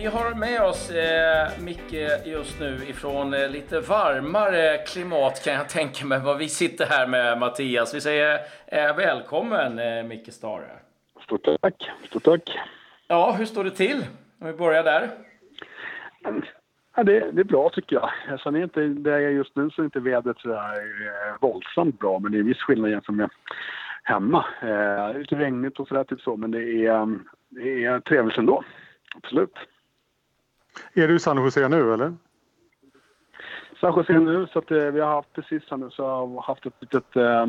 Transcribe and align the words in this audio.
vi 0.00 0.06
har 0.06 0.34
med 0.34 0.62
oss 0.62 0.90
eh, 0.90 1.62
Micke 1.64 2.26
just 2.26 2.60
nu 2.60 2.78
ifrån 2.88 3.34
eh, 3.34 3.50
lite 3.50 3.80
varmare 3.80 4.78
klimat 4.78 5.44
kan 5.44 5.54
jag 5.54 5.68
tänka 5.78 6.06
mig 6.06 6.20
vad 6.20 6.38
vi 6.38 6.48
sitter 6.48 6.86
här 6.86 7.06
med 7.06 7.38
Mattias. 7.38 7.94
Vi 7.94 8.00
säger 8.00 8.38
eh, 8.66 8.96
välkommen 8.96 9.78
eh, 9.78 10.04
Micke 10.04 10.32
Stare. 10.32 10.70
Stort 11.24 11.44
tack. 11.60 11.90
Stort 12.06 12.22
tack. 12.22 12.58
Ja, 13.08 13.32
hur 13.38 13.44
står 13.44 13.64
det 13.64 13.70
till? 13.70 14.06
Om 14.40 14.46
vi 14.46 14.52
börjar 14.52 14.84
där. 14.84 15.10
Ja, 16.96 17.02
det, 17.02 17.30
det 17.30 17.40
är 17.40 17.44
bra 17.44 17.70
tycker 17.70 17.96
jag. 17.96 18.40
Sen 18.40 18.56
är 18.56 18.62
inte, 18.62 18.80
där 18.80 19.10
jag 19.10 19.22
är 19.22 19.30
just 19.30 19.56
nu 19.56 19.70
så 19.70 19.82
är 19.82 19.84
inte 19.84 20.00
vädret 20.00 20.38
så 20.38 20.48
där, 20.48 20.74
eh, 20.76 21.40
våldsamt 21.40 21.98
bra 21.98 22.18
men 22.18 22.32
det 22.32 22.38
är 22.38 22.40
en 22.40 22.46
viss 22.46 22.62
skillnad 22.62 22.90
jämfört 22.90 23.14
med 23.14 23.30
hemma. 24.02 24.44
Eh, 24.62 24.68
det 24.68 25.14
är 25.14 25.18
lite 25.18 25.36
regnigt 25.36 25.80
och 25.80 25.88
sådär 25.88 26.04
typ 26.04 26.20
så 26.20 26.36
men 26.36 26.50
det 26.50 26.86
är, 26.86 27.18
det 27.48 27.84
är 27.84 28.00
trevligt 28.00 28.38
ändå. 28.38 28.64
Absolut. 29.16 29.54
Är 30.94 31.08
du 31.08 31.14
i 31.14 31.18
San 31.18 31.36
Jose 31.36 31.68
nu 31.68 31.94
eller? 31.94 32.14
San 33.80 33.96
Jose 33.96 34.12
nu 34.12 34.46
så 34.52 34.58
att 34.58 34.70
eh, 34.70 34.78
vi 34.78 35.00
har 35.00 35.10
haft 35.10 35.32
precis 35.32 35.62
här 35.70 35.76
nu 35.76 35.90
så 35.90 36.02
jag 36.02 36.26
har 36.26 36.42
haft 36.42 36.66
ett 36.66 36.74
litet 36.80 37.16
eh, 37.16 37.46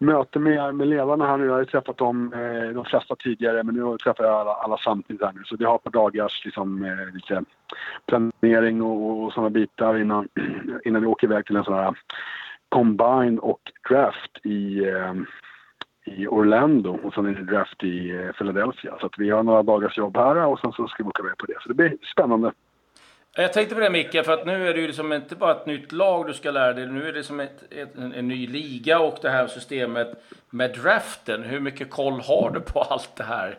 möte 0.00 0.38
med, 0.38 0.74
med 0.74 0.88
ledarna 0.88 1.26
här 1.26 1.36
nu. 1.36 1.44
Jag 1.44 1.52
har 1.52 1.60
ju 1.60 1.66
träffat 1.66 1.98
dem, 1.98 2.32
eh, 2.32 2.74
de 2.74 2.84
flesta 2.84 3.16
tidigare 3.16 3.62
men 3.62 3.74
nu 3.74 3.98
träffar 3.98 4.24
jag 4.24 4.34
alla, 4.34 4.54
alla 4.54 4.76
samtidigt 4.78 5.22
här 5.22 5.32
nu. 5.32 5.42
Så 5.44 5.56
vi 5.56 5.64
har 5.64 5.76
ett 5.76 5.82
par 5.82 5.90
dagars 5.90 6.44
liksom, 6.44 6.84
eh, 6.84 7.14
lite 7.14 7.44
planering 8.06 8.82
och, 8.82 9.24
och 9.24 9.32
sådana 9.32 9.50
bitar 9.50 9.98
innan, 9.98 10.28
innan 10.84 11.02
vi 11.02 11.06
åker 11.06 11.26
iväg 11.26 11.46
till 11.46 11.56
en 11.56 11.64
sån 11.64 11.74
här 11.74 11.94
combine 12.68 13.38
och 13.38 13.60
draft 13.88 14.46
i 14.46 14.88
eh, 14.88 15.14
i 16.04 16.26
Orlando 16.26 16.98
och 17.04 17.14
sen 17.14 17.26
är 17.26 17.34
det 17.34 17.44
draft 17.44 17.84
i 17.84 18.10
eh, 18.10 18.32
Philadelphia. 18.32 18.96
Så 19.00 19.10
vi 19.18 19.30
har 19.30 19.42
några 19.42 19.62
dagars 19.62 19.98
jobb 19.98 20.16
här 20.16 20.46
och 20.46 20.60
sen 20.60 20.72
så 20.72 20.88
ska 20.88 21.02
vi 21.02 21.08
åka 21.08 21.22
iväg 21.22 21.36
på 21.38 21.46
det. 21.46 21.54
Så 21.62 21.68
det 21.68 21.74
blir 21.74 21.96
spännande. 22.12 22.52
Jag 23.36 23.52
tänkte 23.52 23.74
på 23.74 23.80
det 23.80 23.90
Micke, 23.90 24.24
för 24.24 24.32
att 24.32 24.46
nu 24.46 24.68
är 24.68 24.74
det 24.74 24.80
ju 24.80 24.86
liksom 24.86 25.12
inte 25.12 25.36
bara 25.36 25.52
ett 25.52 25.66
nytt 25.66 25.92
lag 25.92 26.26
du 26.26 26.34
ska 26.34 26.50
lära 26.50 26.72
dig. 26.72 26.86
Nu 26.86 27.08
är 27.08 27.12
det 27.12 27.22
som 27.22 27.40
ett, 27.40 27.72
ett, 27.72 27.98
en, 27.98 28.12
en, 28.12 28.28
ny 28.28 28.46
liga 28.46 29.00
och 29.00 29.18
det 29.22 29.30
här 29.30 29.46
systemet 29.46 30.24
med 30.50 30.70
draften. 30.82 31.42
Hur 31.42 31.60
mycket 31.60 31.90
koll 31.90 32.20
har 32.20 32.50
du 32.54 32.60
på 32.60 32.80
allt 32.80 33.16
det 33.16 33.24
här? 33.24 33.58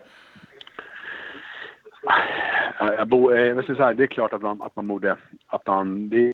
Jag 2.79 3.07
bo, 3.07 3.33
jag 3.33 3.57
eh, 3.57 3.65
så 3.65 3.73
här, 3.73 3.93
det 3.93 4.03
är 4.03 4.07
klart 4.07 4.33
att 4.33 4.41
man, 4.41 4.61
att 4.61 4.75
man 4.75 4.87
borde... 4.87 5.17
Att 5.47 5.67
man, 5.67 6.09
det, 6.09 6.33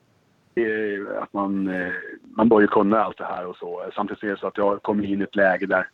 Eh, 0.58 1.24
att 1.24 1.34
man, 1.34 1.68
eh, 1.68 1.94
man 2.36 2.50
bör 2.50 2.62
ju 2.62 2.68
kunna 2.68 3.04
allt 3.04 3.18
det 3.18 3.26
här 3.26 3.46
och 3.46 3.56
så. 3.56 3.92
Samtidigt 3.96 4.24
är 4.24 4.28
det 4.28 4.38
så 4.38 4.48
att 4.48 4.58
jag 4.58 4.84
kommer 4.84 5.06
in 5.06 5.22
i 5.22 5.24
ett 5.24 5.36
läge 5.36 5.66
där 5.66 5.88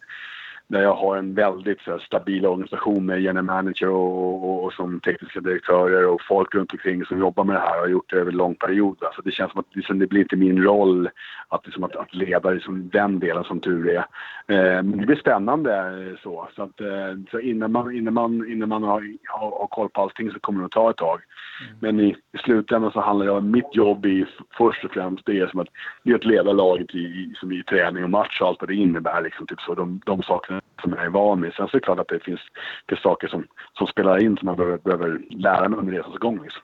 där 0.68 0.82
jag 0.82 0.96
har 0.96 1.18
en 1.18 1.34
väldigt 1.34 1.82
så 1.82 1.92
här, 1.92 2.00
stabil 2.00 2.46
organisation 2.46 3.06
med 3.06 3.22
general 3.22 3.46
manager 3.46 3.90
och, 3.90 4.44
och, 4.44 4.64
och, 4.64 4.74
som 4.74 5.00
tekniska 5.00 5.40
direktörer 5.40 6.08
och 6.08 6.22
folk 6.28 6.56
runt 6.56 6.72
omkring 6.72 7.06
som 7.06 7.20
jobbar 7.20 7.44
med 7.44 7.56
det 7.56 7.60
här 7.60 7.76
och 7.76 7.82
har 7.82 7.88
gjort 7.88 8.10
det 8.10 8.16
över 8.16 8.32
en 8.32 8.38
lång 8.38 8.56
period. 8.56 8.98
Alltså 9.04 9.22
det 9.22 9.32
känns 9.32 9.52
som 9.52 9.60
att 9.60 9.76
liksom, 9.76 10.00
det 10.00 10.08
blir 10.08 10.22
inte 10.22 10.36
min 10.36 10.64
roll 10.64 11.10
att, 11.48 11.66
liksom, 11.66 11.84
att, 11.84 11.96
att 11.96 12.16
leda 12.16 12.50
liksom, 12.50 12.90
den 12.90 13.20
delen 13.20 13.44
som 13.44 13.60
tur 13.60 13.90
är. 13.90 14.06
Eh, 14.48 14.84
men 14.84 14.98
det 14.98 15.06
blir 15.06 15.16
spännande 15.16 15.78
eh, 15.78 16.20
så. 16.24 16.48
så, 16.56 16.64
att, 16.64 16.82
eh, 16.82 16.88
så 17.32 17.40
innan 17.40 17.72
man, 17.72 17.96
innan 17.96 18.14
man, 18.14 18.52
innan 18.52 18.70
man 18.70 18.84
har, 18.84 19.04
har, 19.28 19.52
har 19.52 19.68
koll 19.68 19.90
på 19.90 20.02
allting 20.02 20.32
så 20.32 20.40
kommer 20.40 20.60
det 20.60 20.66
att 20.66 20.72
ta 20.72 20.90
ett 20.90 20.98
tag. 20.98 21.20
Mm. 21.62 21.78
Men 21.80 22.00
i, 22.00 22.16
i 22.34 22.38
slutändan 22.38 22.92
så 22.92 23.02
handlar 23.02 23.26
det 23.26 23.32
om 23.32 23.52
mitt 23.52 23.76
jobb 23.76 24.06
i 24.06 24.26
först 24.58 24.86
och 24.86 24.92
främst 24.92 25.26
det 25.26 25.40
är 25.40 25.48
som 25.48 25.60
att, 25.60 25.68
det 26.04 26.12
är 26.12 26.16
att 26.16 26.26
leda 26.26 26.52
laget 26.52 26.96
i, 26.96 27.00
i, 27.00 27.34
som 27.36 27.52
i 27.52 27.64
träning 27.64 28.04
och 28.04 28.10
match 28.10 28.42
och 28.42 28.48
allt 28.48 28.62
vad 28.62 28.70
det 28.70 28.76
innebär. 28.76 29.22
Liksom, 29.22 29.48
typ 29.48 29.62
så, 29.62 29.76
de, 29.76 30.02
de 30.06 30.24
sakerna 30.24 30.53
som 30.82 30.94
jag 30.94 31.06
är 31.06 31.10
van 31.10 31.42
vid. 31.42 31.54
Sen 31.54 31.68
så 31.68 31.78
är 31.78 31.80
det 31.80 31.86
klart 31.86 32.00
att 32.00 32.08
det 32.08 32.20
finns, 32.20 32.42
finns 32.90 33.02
saker 33.02 33.28
som, 33.28 33.48
som 33.78 33.88
spelar 33.88 34.24
in 34.24 34.38
som 34.38 34.46
man 34.46 34.56
behöver, 34.56 34.78
behöver 34.78 35.22
lära 35.30 35.70
mig 35.70 35.80
under 35.80 35.94
resans 35.94 36.18
gång. 36.18 36.44
Liksom. 36.44 36.62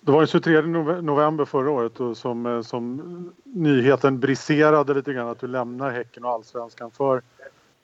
Det 0.00 0.12
var 0.12 0.18
den 0.18 0.26
23 0.26 0.60
november 1.00 1.44
förra 1.44 1.70
året 1.70 1.92
då, 1.94 2.14
som, 2.14 2.46
eh, 2.46 2.60
som 2.60 3.32
nyheten 3.44 4.20
briserade 4.20 4.94
lite 4.94 5.12
grann 5.12 5.28
att 5.28 5.40
du 5.40 5.46
lämnar 5.46 5.90
Häcken 5.90 6.24
och 6.24 6.30
Allsvenskan 6.30 6.90
för 6.90 7.22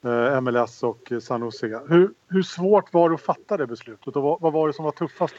eh, 0.04 0.40
MLS 0.40 0.82
och 0.82 1.12
San 1.20 1.40
Jose. 1.40 1.80
Hur, 1.88 2.10
hur 2.28 2.42
svårt 2.42 2.92
var 2.92 3.08
det 3.08 3.14
att 3.14 3.20
fatta 3.20 3.56
det 3.56 3.66
beslutet 3.66 4.16
och 4.16 4.22
vad, 4.22 4.40
vad 4.40 4.52
var 4.52 4.66
det 4.66 4.72
som 4.72 4.84
var 4.84 4.92
tuffast? 4.92 5.34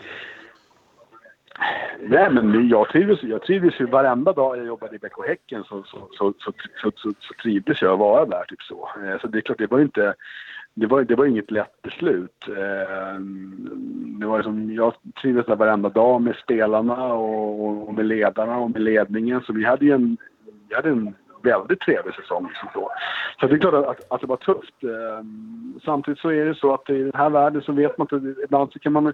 Nej, 2.02 2.30
men 2.32 2.70
jag 2.70 2.90
trivdes, 2.90 3.24
jag 3.24 3.42
trivdes 3.42 3.80
ju 3.80 3.86
varenda 3.86 4.34
dag 4.34 4.58
jag 4.58 4.66
jobbade 4.66 4.96
i 4.96 5.00
BK 5.00 5.28
Häcken 5.28 5.64
så, 5.64 5.84
så, 5.84 6.10
så, 6.12 6.34
så, 6.40 6.52
så, 6.82 6.92
så, 6.96 7.14
så 7.20 7.34
trivdes 7.42 7.82
jag 7.82 7.94
att 7.94 8.00
vara 8.00 8.26
där. 8.26 8.44
Typ 8.44 8.62
så. 8.62 8.90
Eh, 9.04 9.20
så 9.22 9.28
det 9.28 9.38
är 9.38 9.42
klart, 9.42 9.58
det 9.58 9.72
var 9.72 9.80
inte... 9.80 10.14
Det 10.74 10.86
var, 10.86 11.04
det 11.04 11.16
var 11.16 11.26
inget 11.26 11.52
lätt 11.52 11.82
beslut. 11.82 12.48
Eh, 12.48 13.20
det 14.20 14.26
var 14.26 14.38
liksom, 14.38 14.74
jag 14.74 14.94
trivdes 15.22 15.46
där 15.46 15.56
varenda 15.56 15.90
dag 15.90 16.22
med 16.22 16.36
spelarna 16.36 17.14
och, 17.14 17.88
och 17.88 17.94
med 17.94 18.06
ledarna 18.06 18.58
och 18.58 18.72
med 18.72 18.82
ledningen. 18.82 19.42
Så 19.42 19.54
vi 19.54 19.66
hade 19.66 19.86
ju 19.86 19.92
en, 19.92 20.18
vi 20.70 20.76
hade 20.76 20.90
en 20.90 21.16
väldigt 21.42 21.80
trevlig 21.80 22.16
säsong. 22.16 22.48
Liksom 22.48 22.70
så. 22.74 22.92
så 23.40 23.48
det 23.48 23.56
är 23.56 23.60
klart 23.60 23.74
att, 23.74 24.12
att 24.12 24.22
det 24.22 24.28
var 24.28 24.38
tufft. 24.38 24.84
Ehm, 24.84 25.80
samtidigt 25.86 26.20
så 26.20 26.30
är 26.30 26.46
det 26.46 26.56
så 26.56 26.74
att 26.74 26.90
i 26.90 27.04
den 27.04 27.16
här 27.16 27.30
världen 27.30 27.62
så 27.62 27.72
vet 27.72 27.98
man 27.98 28.08
inte, 28.12 28.42
ibland 28.44 28.72
så 28.72 28.80
kan 28.80 28.94
man 28.94 29.14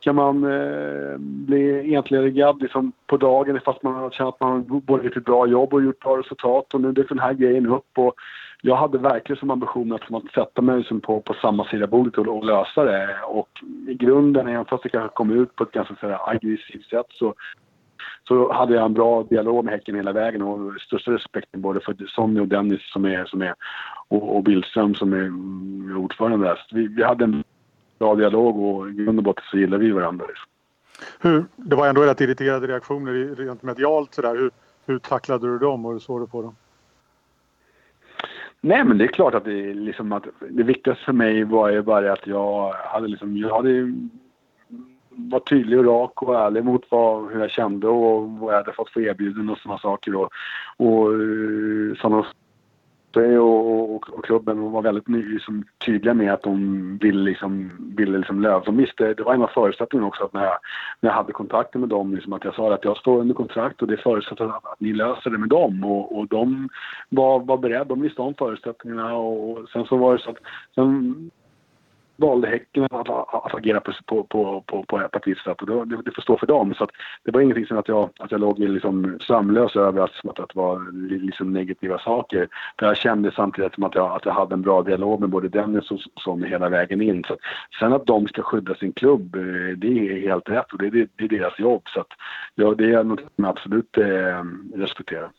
kan 0.00 0.14
man 0.14 0.44
eh, 0.44 1.18
bli 1.18 1.94
entledigad 1.94 2.62
liksom 2.62 2.92
på 3.06 3.16
dagen 3.16 3.60
fast 3.64 3.82
man 3.82 3.94
har 3.94 4.10
känt 4.10 4.28
att 4.28 4.40
man 4.40 4.82
både 4.86 5.04
gjort 5.04 5.16
ett 5.16 5.24
bra 5.24 5.46
jobb 5.46 5.74
och 5.74 5.82
gjort 5.82 6.00
bra 6.00 6.18
resultat. 6.18 6.74
Och 6.74 6.80
nu 6.80 6.92
dök 6.92 7.08
den 7.08 7.18
här 7.18 7.32
grejen 7.32 7.66
upp. 7.66 7.98
Och 7.98 8.14
jag 8.62 8.76
hade 8.76 8.98
verkligen 8.98 9.40
som 9.40 9.50
ambition 9.50 9.92
att, 9.92 10.14
att 10.14 10.32
sätta 10.34 10.62
mig 10.62 10.78
liksom 10.78 11.00
på, 11.00 11.20
på 11.20 11.34
samma 11.34 11.64
sida 11.64 11.86
bordet 11.86 12.18
och, 12.18 12.26
och, 12.26 12.44
lösa 12.44 12.84
det. 12.84 13.16
Och 13.26 13.48
i 13.88 13.94
grunden, 13.94 14.48
även 14.48 14.64
fast 14.64 14.82
det 14.82 14.88
kanske 14.88 15.14
kom 15.14 15.30
ut 15.30 15.56
på 15.56 15.62
ett 15.62 15.72
ganska 15.72 15.94
så 16.00 16.08
här, 16.08 16.30
aggressivt 16.30 16.84
sätt 16.84 17.06
så 17.10 17.34
så 18.28 18.52
hade 18.52 18.74
jag 18.74 18.84
en 18.84 18.94
bra 18.94 19.22
dialog 19.22 19.64
med 19.64 19.74
Häcken 19.74 19.94
hela 19.94 20.12
vägen 20.12 20.42
och 20.42 20.80
största 20.80 21.10
respekten 21.10 21.60
både 21.60 21.80
för 21.80 21.96
Sonny 22.08 22.40
och 22.40 22.48
Dennis 22.48 22.92
som 22.92 23.04
är, 23.04 23.24
som 23.24 23.42
är 23.42 23.54
och, 24.08 24.36
och 24.36 24.42
Billström 24.42 24.94
som 24.94 25.12
är 25.12 25.96
ordförande 25.96 26.46
där. 26.46 26.60
Vi, 26.72 26.86
vi 26.86 27.02
hade 27.02 27.24
en 27.24 27.44
bra 27.98 28.14
dialog 28.14 28.58
och 28.58 28.88
i 28.88 28.92
grund 28.92 29.18
och 29.18 29.24
botten 29.24 29.44
så 29.50 29.58
gillar 29.58 29.78
vi 29.78 29.90
varandra. 29.90 30.26
Liksom. 30.26 30.46
Hur, 31.20 31.44
det 31.56 31.76
var 31.76 31.88
ändå 31.88 32.02
rätt 32.02 32.20
irriterade 32.20 32.66
reaktioner 32.66 33.34
rent 33.34 33.62
medialt 33.62 34.14
sådär. 34.14 34.36
Hur, 34.36 34.50
hur 34.86 34.98
tacklade 34.98 35.46
du 35.46 35.58
dem 35.58 35.86
och 35.86 35.92
hur 35.92 35.98
såg 35.98 36.20
du 36.20 36.26
på 36.26 36.42
dem? 36.42 36.56
Nej 38.60 38.84
men 38.84 38.98
det 38.98 39.04
är 39.04 39.08
klart 39.08 39.34
att 39.34 39.44
det, 39.44 39.74
liksom 39.74 40.12
att 40.12 40.26
det 40.50 40.62
viktigaste 40.62 41.04
för 41.04 41.12
mig 41.12 41.44
var 41.44 41.70
ju 41.70 41.82
bara 41.82 42.12
att 42.12 42.26
jag 42.26 42.72
hade 42.72 43.08
liksom, 43.08 43.36
jag 43.36 43.56
hade 43.56 43.92
var 45.16 45.40
tydlig 45.40 45.78
och 45.78 45.84
rak 45.84 46.22
och 46.22 46.36
ärlig 46.36 46.64
mot 46.64 46.86
vad, 46.90 47.32
hur 47.32 47.40
jag 47.40 47.50
kände 47.50 47.88
och 47.88 48.30
vad 48.30 48.52
jag 48.52 48.58
hade 48.58 48.72
fått 48.72 48.90
för 48.90 49.00
erbjudanden 49.00 49.50
och 49.50 49.58
sådana 49.58 49.78
saker. 49.78 50.14
Och, 50.14 50.30
och 50.76 51.12
eh, 51.12 51.96
sådana 52.00 52.24
och, 53.16 53.94
och, 53.94 54.10
och, 54.10 54.24
klubben 54.24 54.72
var 54.72 54.82
väldigt 54.82 55.08
liksom, 55.08 55.64
tydliga 55.86 56.14
med 56.14 56.32
att 56.32 56.42
de 56.42 56.98
ville, 56.98 57.22
liksom, 57.22 57.70
ville 57.96 58.18
liksom 58.18 58.40
lösa. 58.40 58.64
De 58.64 58.76
visste, 58.76 59.14
det 59.14 59.22
var 59.22 59.34
en 59.34 59.42
av 59.42 59.50
förutsättningarna 59.54 60.08
också 60.08 60.24
att 60.24 60.32
när 60.32 60.44
jag, 60.44 60.58
när 61.00 61.10
jag 61.10 61.16
hade 61.16 61.32
kontakter 61.32 61.78
med 61.78 61.88
dem, 61.88 62.14
liksom, 62.14 62.32
att 62.32 62.44
jag 62.44 62.54
sa 62.54 62.74
att 62.74 62.84
jag 62.84 62.96
står 62.96 63.20
under 63.20 63.34
kontrakt 63.34 63.82
och 63.82 63.88
det 63.88 63.96
förutsätter 63.96 64.44
att, 64.44 64.66
att 64.66 64.80
ni 64.80 64.92
löser 64.92 65.30
det 65.30 65.38
med 65.38 65.48
dem. 65.48 65.84
Och, 65.84 66.18
och 66.18 66.28
de 66.28 66.68
var, 67.08 67.40
var 67.40 67.58
beredda, 67.58 67.84
de 67.84 68.00
visste 68.00 68.22
om 68.22 68.34
förutsättningarna 68.34 69.14
och, 69.14 69.50
och 69.50 69.68
sen 69.68 69.84
så 69.84 69.96
var 69.96 70.12
det 70.12 70.22
så 70.22 70.30
att 70.30 70.38
sen 70.74 71.30
valde 72.16 72.48
Häcken 72.48 72.84
att, 72.84 73.08
att, 73.10 73.54
agera 73.54 73.80
på, 73.80 73.92
på, 74.06 74.24
på, 74.24 74.64
på, 74.66 74.82
på 74.82 75.00
ett 75.00 75.26
visst 75.26 75.44
sätt 75.44 75.62
och 75.62 75.66
det, 75.66 75.96
det, 75.96 76.02
det 76.02 76.14
får 76.14 76.22
stå 76.22 76.38
för 76.38 76.46
dem. 76.46 76.74
Så 76.74 76.84
att 76.84 76.90
det 77.24 77.30
var 77.30 77.40
ingenting 77.40 77.66
som 77.66 77.78
att 77.78 77.88
jag, 77.88 78.10
att 78.18 78.30
jag 78.30 78.40
låg 78.40 78.58
liksom 78.58 79.18
samlös 79.20 79.76
över 79.76 80.02
att, 80.02 80.10
att, 80.24 80.40
att 80.40 80.48
det 80.48 80.58
var 80.58 80.92
liksom 81.24 81.52
negativa 81.52 81.98
saker. 81.98 82.48
För 82.78 82.86
jag 82.86 82.96
kände 82.96 83.32
samtidigt 83.32 83.74
som 83.74 83.84
att 83.84 83.94
jag, 83.94 84.16
att 84.16 84.24
jag 84.24 84.32
hade 84.32 84.54
en 84.54 84.62
bra 84.62 84.82
dialog 84.82 85.20
med 85.20 85.28
både 85.28 85.48
Dennis 85.48 85.90
och 85.90 86.00
Sonny 86.16 86.48
hela 86.48 86.68
vägen 86.68 87.02
in. 87.02 87.24
Så 87.24 87.32
att, 87.32 87.40
sen 87.80 87.92
att 87.92 88.06
de 88.06 88.28
ska 88.28 88.42
skydda 88.42 88.74
sin 88.74 88.92
klubb, 88.92 89.34
eh, 89.34 89.76
det 89.76 89.88
är 89.88 90.20
helt 90.20 90.48
rätt 90.48 90.72
och 90.72 90.78
det, 90.78 90.90
det, 90.90 91.08
det 91.16 91.24
är 91.24 91.28
deras 91.28 91.58
jobb. 91.58 91.82
Så 91.88 92.00
att, 92.00 92.12
ja, 92.54 92.74
det 92.74 92.92
är 92.92 93.04
något 93.04 93.20
som 93.20 93.44
jag 93.44 93.48
absolut 93.48 93.98
eh, 93.98 94.44
respekterar. 94.74 95.30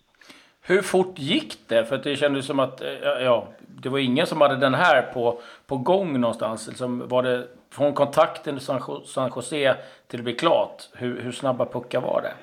Hur 0.67 0.81
fort 0.81 1.19
gick 1.19 1.57
det? 1.67 1.85
För 1.85 1.97
det 1.97 2.15
kändes 2.15 2.45
som 2.45 2.59
att 2.59 2.81
eh, 2.81 2.89
ja, 3.23 3.47
det 3.67 3.89
var 3.89 3.99
ingen 3.99 4.27
som 4.27 4.41
hade 4.41 4.55
den 4.55 4.73
här 4.73 5.01
på, 5.01 5.39
på 5.67 5.77
gång 5.77 6.19
någonstans. 6.19 6.67
Liksom, 6.67 7.07
var 7.07 7.23
det 7.23 7.47
från 7.69 7.93
kontakten 7.93 8.57
i 8.57 8.59
San, 8.59 8.81
San 9.05 9.31
Jose 9.35 9.75
till 10.07 10.19
det 10.19 10.23
blev 10.23 10.35
klart? 10.35 10.89
Hur, 10.93 11.21
hur 11.21 11.31
snabba 11.31 11.65
puckar 11.65 12.01
var 12.01 12.21
det? 12.21 12.33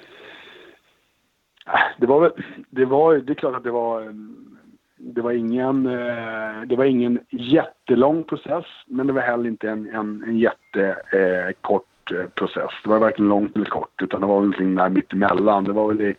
Det 1.99 2.07
var 2.07 2.21
väl, 2.21 2.33
det 2.71 2.85
var, 2.85 3.17
det 3.17 3.33
är 3.33 3.35
klart 3.35 3.57
att 3.57 3.65
det 3.65 3.71
var, 3.71 4.15
det 4.97 5.21
var 5.21 5.33
ingen, 5.33 5.87
eh, 5.87 6.63
det 6.67 6.77
var 6.77 6.85
ingen 6.85 7.21
jättelång 7.31 8.25
process, 8.25 8.65
men 8.87 9.07
det 9.07 9.13
var 9.13 9.23
heller 9.23 9.49
inte 9.49 9.71
en, 9.71 9.95
en, 9.95 10.25
en 10.27 10.39
jättekort 10.39 12.13
eh, 12.13 12.27
process. 12.35 12.71
Det 12.85 12.91
var 12.91 12.99
varken 12.99 13.29
långt 13.29 13.57
eller 13.57 13.65
kort, 13.65 14.03
utan 14.03 14.21
det 14.21 14.27
var 14.27 14.35
någonting 14.35 14.75
där 14.75 14.89
mittemellan. 14.89 15.65
Det 15.65 15.73
var 15.73 15.89
väl 15.89 16.01
i, 16.01 16.15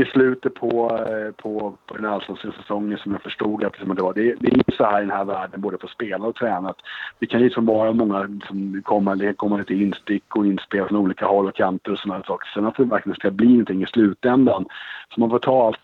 i 0.00 0.04
slutet 0.04 0.54
på, 0.54 0.98
eh, 1.08 1.32
på, 1.42 1.76
på 1.86 1.96
den 1.96 2.06
allsvenska 2.06 2.52
säsongen 2.52 2.98
som 2.98 3.12
jag 3.12 3.22
förstod 3.22 3.64
att 3.64 3.72
liksom, 3.72 3.94
det 3.94 4.02
var. 4.02 4.14
Det, 4.14 4.34
det 4.40 4.48
är 4.48 4.56
ju 4.56 4.76
så 4.76 4.84
här 4.84 4.98
i 4.98 5.06
den 5.06 5.16
här 5.16 5.24
världen, 5.24 5.60
både 5.60 5.78
för 5.78 5.88
spelare 5.88 6.28
och 6.28 6.34
tränare. 6.34 6.74
Det 7.18 7.26
kan 7.26 7.40
ju 7.40 7.44
liksom 7.44 7.66
vara 7.66 7.92
många 7.92 8.40
som 8.46 8.82
kommer, 8.84 9.32
kommer 9.32 9.58
lite 9.58 9.74
instick 9.74 10.36
och 10.36 10.46
inspel 10.46 10.88
från 10.88 10.98
olika 10.98 11.26
håll 11.26 11.46
och 11.46 11.54
kanter 11.54 11.92
och 11.92 11.98
sådana 11.98 12.24
saker. 12.24 12.50
Sen 12.54 12.66
att 12.66 12.76
det 12.76 12.84
verkligen 12.84 13.16
ska 13.16 13.30
bli 13.30 13.48
någonting 13.48 13.82
i 13.82 13.86
slutändan. 13.86 14.66
Så 15.14 15.20
man 15.20 15.30
får 15.30 15.38
ta 15.38 15.66
allt 15.66 15.80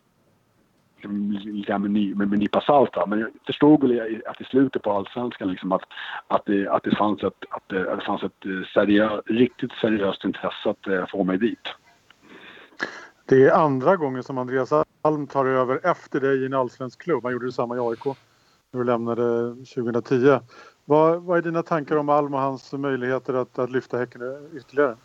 lite 1.44 1.78
med, 1.78 1.90
ny, 1.90 2.14
med, 2.14 2.28
med 2.28 2.38
nypa 2.38 2.60
salt. 2.60 2.96
Men 3.06 3.20
jag 3.20 3.28
förstod 3.46 3.82
väl 3.82 4.22
att 4.26 4.40
i 4.40 4.44
slutet 4.44 4.82
på 4.82 4.92
allsvenskan 4.92 5.50
liksom 5.50 5.72
att, 5.72 5.82
att, 6.28 6.42
det, 6.46 6.68
att, 6.68 6.82
det 6.82 6.96
fanns 6.96 7.22
ett, 7.22 7.44
att, 7.50 7.68
det, 7.68 7.92
att 7.92 7.98
det 7.98 8.04
fanns 8.04 8.22
ett 8.22 8.46
eh, 8.46 8.68
seriö, 8.74 9.20
riktigt 9.26 9.72
seriöst 9.72 10.24
intresse 10.24 10.70
att 10.70 11.10
få 11.10 11.24
mig 11.24 11.38
dit. 11.38 11.68
Det 13.28 13.44
är 13.44 13.52
andra 13.52 13.96
gången 13.96 14.22
som 14.22 14.38
Andreas 14.38 14.72
Alm 15.02 15.26
tar 15.26 15.46
över 15.46 15.80
efter 15.82 16.20
dig 16.20 16.42
i 16.42 16.46
en 16.46 16.54
allsvensk 16.54 17.02
klubb. 17.02 17.24
Han 17.24 17.32
gjorde 17.32 17.46
detsamma 17.46 17.76
i 17.76 17.80
AIK 17.80 18.04
när 18.72 18.80
du 18.80 18.84
lämnade 18.84 19.54
2010. 19.54 20.38
Vad, 20.84 21.22
vad 21.22 21.38
är 21.38 21.42
dina 21.42 21.62
tankar 21.62 21.96
om 21.96 22.08
Alm 22.08 22.34
och 22.34 22.40
hans 22.40 22.72
möjligheter 22.72 23.34
att, 23.34 23.58
att 23.58 23.70
lyfta 23.70 23.98
Häcken 23.98 24.48
ytterligare? 24.56 24.96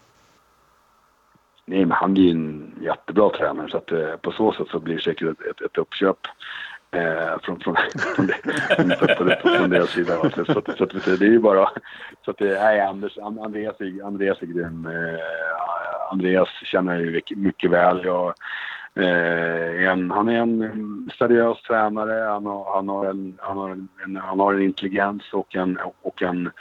Nej, 1.66 1.86
men 1.86 1.92
han 1.92 2.18
är 2.18 2.22
ju 2.22 2.32
en 2.32 2.76
jättebra 2.82 3.30
tränare 3.30 3.70
så 3.70 3.78
att 3.78 3.92
eh, 3.92 4.16
på 4.16 4.32
så 4.32 4.52
sätt 4.52 4.68
så 4.68 4.80
blir 4.80 4.96
det 4.96 5.02
säkert 5.02 5.30
ett, 5.30 5.42
ett, 5.42 5.62
ett 5.62 5.78
uppköp 5.78 6.20
eh, 6.92 7.40
från, 7.44 7.60
från, 7.60 7.76
från, 8.16 9.58
från, 9.58 9.70
deras 9.70 9.90
sida. 9.90 10.18
Så, 10.22 10.30
så, 10.30 10.46
så, 10.46 10.62
så, 10.78 11.00
så 11.00 11.10
det 11.10 11.26
är 11.26 11.32
ju 11.32 11.40
bara... 11.40 11.70
Så 12.26 12.32
att 12.32 12.42
eh, 12.42 12.48
nej, 12.48 12.82
Anders, 12.82 13.18
Andreas, 13.18 13.76
Andreas 14.04 14.42
är 14.42 14.46
grym. 14.46 14.86
Eh, 14.86 15.71
Andreas 16.12 16.50
känner 16.64 16.94
jag 16.94 17.02
ju 17.02 17.22
mycket, 17.36 17.72
väl. 17.72 18.02
Jag, 18.04 18.34
Eh, 18.96 19.90
en, 19.92 20.12
han 20.12 20.30
är 20.30 20.40
en 20.42 21.10
seriös 21.18 21.62
tränare, 21.62 22.30
han 22.30 22.46
har, 22.46 22.76
han 22.76 22.90
har, 22.90 23.06
en, 23.06 23.38
han 23.40 23.58
har, 23.58 23.70
en, 23.70 24.16
han 24.16 24.40
har 24.40 24.54
en 24.54 24.62
intelligens 24.62 25.34
och 25.34 25.56
en, 25.56 25.80
och 26.02 26.22
en 26.22 26.52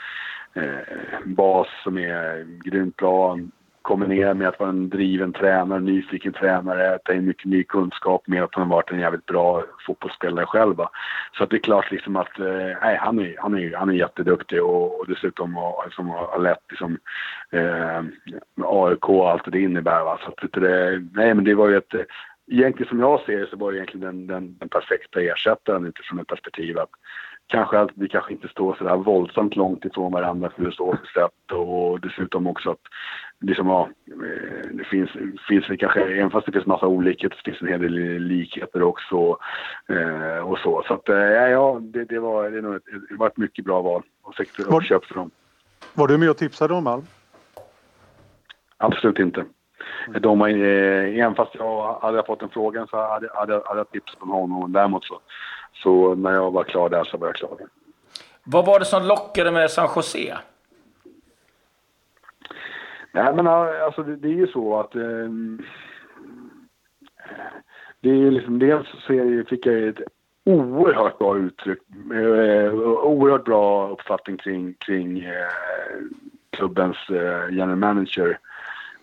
eh, 0.53 1.25
bas 1.25 1.67
som 1.83 1.97
är 1.97 2.47
grymt 2.63 2.95
bra 2.95 3.37
kombinerat 3.81 4.37
med 4.37 4.47
att 4.47 4.59
vara 4.59 4.69
en 4.69 4.89
driven 4.89 5.33
tränare, 5.33 5.79
nyfiken 5.79 6.33
tränare, 6.33 6.99
ta 7.05 7.13
in 7.13 7.25
mycket 7.25 7.45
ny 7.45 7.63
kunskap 7.63 8.27
med 8.27 8.43
att 8.43 8.55
han 8.55 8.63
har 8.63 8.75
varit 8.75 8.91
en 8.91 8.99
jävligt 8.99 9.25
bra 9.25 9.63
fotbollsspelare 9.87 10.45
själv. 10.45 10.75
Va? 10.75 10.89
Så 11.37 11.43
att 11.43 11.49
det 11.49 11.55
är 11.55 11.59
klart 11.59 11.91
liksom 11.91 12.15
att 12.15 12.39
eh, 12.39 12.77
nej, 12.81 12.97
han, 13.01 13.19
är, 13.19 13.35
han, 13.37 13.57
är, 13.57 13.75
han 13.75 13.89
är 13.89 13.93
jätteduktig 13.93 14.63
och, 14.63 14.99
och 14.99 15.07
dessutom 15.07 15.57
och, 15.57 15.83
liksom, 15.85 16.09
har 16.09 16.39
lett 16.39 16.63
liksom, 16.69 16.97
eh, 17.51 18.01
AIK 18.63 19.09
och 19.09 19.29
allt 19.29 19.51
det 19.51 19.61
innebär. 19.61 20.03
Va? 20.03 20.19
Så 20.23 20.27
att 20.27 20.51
det, 20.61 21.07
nej, 21.13 21.33
men 21.33 21.43
det 21.43 21.55
var 21.55 21.69
ju 21.69 21.77
ett 21.77 21.93
Egentligen 22.53 22.89
som 22.89 22.99
jag 22.99 23.21
ser 23.21 23.39
det 23.39 23.49
så 23.49 23.57
var 23.57 23.71
det 23.71 23.77
egentligen 23.77 24.05
den, 24.05 24.27
den, 24.27 24.57
den 24.57 24.69
perfekta 24.69 25.21
ersättaren 25.21 25.85
utifrån 25.85 26.19
ett 26.19 26.27
perspektiv 26.27 26.79
att 26.79 26.89
kanske 27.47 27.79
att 27.79 27.89
vi 27.95 28.07
kanske 28.07 28.33
inte 28.33 28.47
står 28.47 28.75
så 28.75 28.83
där 28.83 28.95
våldsamt 28.95 29.55
långt 29.55 29.85
ifrån 29.85 30.11
varandra 30.11 30.51
filosofiskt 30.57 31.13
sett 31.13 31.51
och 31.51 31.99
dessutom 31.99 32.47
också 32.47 32.71
att 32.71 32.81
liksom, 33.41 33.67
ja, 33.67 33.89
eh, 34.07 34.67
det 34.71 34.83
finns, 34.83 35.09
finns 35.47 35.67
det 35.67 35.77
kanske, 35.77 36.01
även 36.01 36.31
fast 36.31 36.45
det 36.45 36.51
finns 36.51 36.65
massa 36.65 36.87
olikheter 36.87 37.35
så 37.35 37.41
finns 37.43 37.59
det 37.59 37.65
en 37.65 37.71
hel 37.71 37.81
del 37.81 38.23
likheter 38.23 38.83
också 38.83 39.37
eh, 39.87 40.49
och 40.49 40.59
så. 40.59 40.83
Så 40.87 40.93
att 40.93 41.09
eh, 41.09 41.15
ja, 41.15 41.79
det, 41.81 42.05
det, 42.05 42.19
var, 42.19 42.49
det, 42.49 42.61
nog 42.61 42.75
ett, 42.75 42.83
det 43.09 43.15
var 43.15 43.27
ett 43.27 43.37
mycket 43.37 43.65
bra 43.65 43.81
val 43.81 44.03
och 44.23 44.35
säkert 44.35 44.59
uppköp 44.59 45.05
för 45.05 45.15
dem. 45.15 45.31
Var 45.93 46.07
du 46.07 46.17
med 46.17 46.29
och 46.29 46.37
tipsade 46.37 46.73
om 46.73 46.87
Alm? 46.87 47.05
Absolut 48.77 49.19
inte. 49.19 49.45
Mm. 50.07 50.21
De, 50.21 50.41
eh, 50.41 51.19
även 51.19 51.35
fast 51.35 51.55
jag 51.55 51.99
hade 52.01 52.23
fått 52.23 52.41
en 52.41 52.49
fråga 52.49 52.87
så 52.87 52.97
hade, 52.97 53.29
hade, 53.33 53.53
hade 53.53 53.79
jag 53.79 53.91
tips 53.91 54.15
på 54.15 54.25
honom. 54.25 54.71
Däremot 54.71 55.05
så, 55.05 55.19
så 55.73 56.15
när 56.15 56.31
jag 56.31 56.51
var 56.51 56.63
klar 56.63 56.89
där 56.89 57.03
så 57.03 57.17
var 57.17 57.27
jag 57.27 57.35
klar. 57.35 57.57
Vad 58.43 58.65
var 58.65 58.79
det 58.79 58.85
som 58.85 59.03
lockade 59.03 59.51
med 59.51 59.71
San 59.71 59.89
Jose? 59.95 60.37
Nej, 63.13 63.33
men 63.35 63.47
alltså 63.47 64.03
det, 64.03 64.15
det 64.15 64.27
är 64.27 64.33
ju 64.33 64.47
så 64.47 64.79
att 64.79 64.95
eh, 64.95 65.29
det 68.01 68.09
är 68.09 68.31
liksom, 68.31 68.59
dels 68.59 68.87
så 69.07 69.13
är 69.13 69.25
det, 69.25 69.49
fick 69.49 69.65
jag 69.65 69.87
ett 69.87 70.01
oerhört 70.43 71.19
bra 71.19 71.37
uttryck, 71.37 71.79
eh, 72.13 72.73
oerhört 73.03 73.45
bra 73.45 73.89
uppfattning 73.89 74.37
kring, 74.37 74.73
kring 74.73 75.19
eh, 75.19 75.51
klubbens 76.49 76.97
eh, 77.09 77.55
general 77.55 77.75
manager 77.75 78.39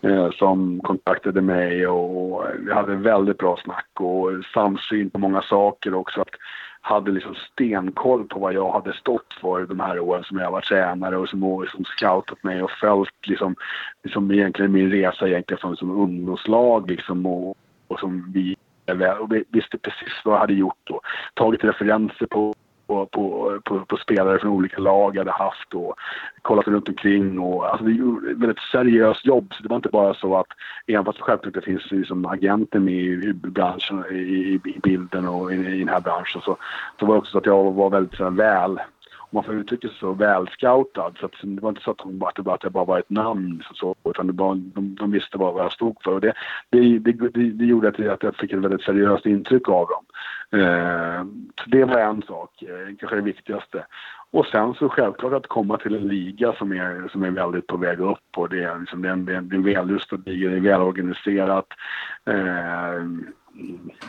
eh, 0.01 0.31
som 0.31 0.79
kontaktade 0.83 1.41
mig 1.41 1.87
och 1.87 2.45
vi 2.59 2.73
hade 2.73 2.95
väldigt 2.95 3.37
bra 3.37 3.57
snack 3.57 3.89
och 3.93 4.29
samsyn 4.53 5.09
på 5.09 5.19
många 5.19 5.41
saker 5.41 5.93
också. 5.93 6.21
Att 6.21 6.35
hade 6.81 7.11
liksom 7.11 7.35
stenkoll 7.35 8.27
på 8.27 8.39
vad 8.39 8.53
jag 8.53 8.71
hade 8.71 8.93
stått 8.93 9.33
för 9.41 9.65
de 9.65 9.79
här 9.79 9.99
åren 9.99 10.23
som 10.23 10.37
jag 10.37 10.51
var 10.51 10.61
tränare 10.61 11.17
och 11.17 11.29
som, 11.29 11.65
som 11.75 11.85
scoutat 11.85 12.43
mig 12.43 12.63
och 12.63 12.71
följt 12.71 13.27
liksom, 13.27 13.55
liksom 14.03 14.31
egentligen 14.31 14.71
min 14.71 14.91
resa 14.91 15.27
egentligen 15.27 15.59
från 15.59 15.77
som 15.77 15.91
ungdomslag 15.91 16.89
liksom 16.89 17.25
och, 17.25 17.57
och 17.87 17.99
som 17.99 18.31
vi 18.33 18.55
och 19.19 19.31
visste 19.49 19.77
precis 19.77 20.21
vad 20.25 20.35
jag 20.35 20.39
hade 20.39 20.53
gjort 20.53 20.89
och 20.89 21.01
tagit 21.33 21.63
referenser 21.63 22.25
på 22.25 22.53
på, 22.89 23.05
på, 23.05 23.59
på, 23.65 23.85
på, 23.85 23.97
spelare 23.97 24.39
från 24.39 24.51
olika 24.51 24.81
lag 24.81 25.15
jag 25.15 25.19
hade 25.19 25.31
haft 25.31 25.73
och 25.73 25.95
kollat 26.41 26.67
runt 26.67 26.89
omkring. 26.89 27.39
Och, 27.39 27.69
alltså 27.69 27.85
det 27.85 27.91
är 27.91 28.31
ett 28.31 28.37
väldigt 28.37 28.59
seriöst 28.71 29.25
jobb. 29.25 29.53
Så 29.53 29.63
det 29.63 29.69
var 29.69 29.75
inte 29.75 29.89
bara 29.89 30.13
så 30.13 30.37
att, 30.37 30.47
även 30.87 31.05
fast 31.05 31.19
självklart 31.19 31.53
det 31.53 31.61
finns 31.61 31.91
liksom 31.91 32.25
agenter 32.25 32.79
med 32.79 32.93
i, 32.93 33.33
branschen, 33.33 34.05
i, 34.11 34.59
i 34.65 34.79
bilden 34.83 35.27
och 35.27 35.53
i, 35.53 35.55
i, 35.55 35.79
den 35.79 35.89
här 35.89 36.01
branschen, 36.01 36.41
så, 36.41 36.57
så 36.99 37.05
var 37.05 37.13
det 37.13 37.19
också 37.19 37.31
så 37.31 37.37
att 37.37 37.45
jag 37.45 37.71
var 37.71 37.89
väldigt 37.89 38.15
så 38.15 38.23
här, 38.23 38.31
väl 38.31 38.79
om 39.31 39.37
man 39.37 39.43
får 39.43 39.55
uttrycka 39.55 39.87
sig 39.87 39.97
så, 39.97 40.13
välscoutad. 40.13 41.11
Så 41.19 41.25
att, 41.25 41.31
det 41.41 41.61
var 41.61 41.69
inte 41.69 41.81
så 41.81 41.91
att, 41.91 41.97
de, 41.97 42.19
bara, 42.19 42.53
att 42.53 42.63
jag 42.63 42.71
bara 42.71 42.85
var 42.85 42.99
ett 42.99 43.09
namn, 43.09 43.63
så, 43.73 43.95
utan 44.03 44.27
det 44.27 44.33
bara, 44.33 44.55
de, 44.55 44.95
de 44.95 45.11
visste 45.11 45.37
vad 45.37 45.63
jag 45.63 45.71
stod 45.71 45.97
för. 46.03 46.11
Och 46.11 46.21
det, 46.21 46.33
det, 46.69 46.99
det, 46.99 47.29
det, 47.51 47.65
gjorde 47.65 47.87
att, 47.87 47.99
att 47.99 48.23
jag 48.23 48.35
fick 48.35 48.53
ett 48.53 48.59
väldigt 48.59 48.81
seriöst 48.81 49.25
intryck 49.25 49.69
av 49.69 49.87
dem. 49.87 50.05
Eh, 50.51 51.23
så 51.63 51.69
det 51.69 51.85
var 51.85 51.99
en 51.99 52.21
sak, 52.21 52.63
eh, 52.63 52.95
kanske 52.99 53.15
det 53.15 53.21
viktigaste. 53.21 53.85
Och 54.31 54.45
sen 54.45 54.73
så 54.73 54.89
självklart 54.89 55.33
att 55.33 55.47
komma 55.47 55.77
till 55.77 55.95
en 55.95 56.07
liga 56.07 56.53
som 56.53 56.71
är, 56.71 57.07
som 57.11 57.23
är 57.23 57.31
väldigt 57.31 57.67
på 57.67 57.77
väg 57.77 57.99
upp 57.99 58.37
och 58.37 58.49
det 58.49 58.63
är, 58.63 58.79
liksom, 58.79 59.01
det 59.01 59.07
är 59.07 59.13
en, 59.13 59.25
det 59.25 59.33
är 59.33 59.37
en 59.37 59.63
vällustad 59.63 60.17
liga, 60.25 60.49
det 60.49 60.55
är 60.55 60.61
välorganiserat. 60.61 61.67
Eh, 62.25 63.03